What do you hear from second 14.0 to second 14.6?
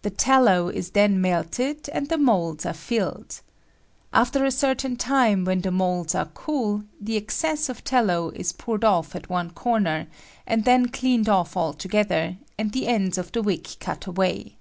away.